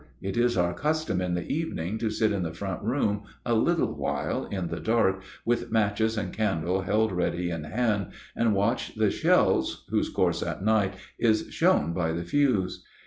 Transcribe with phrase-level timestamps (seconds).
[0.19, 3.93] It is our custom in the evening to sit in the front room a little
[3.95, 9.11] while in the dark, with matches and candle held ready in hand, and watch the
[9.11, 12.83] shells, whose course at night is shown by the fuse.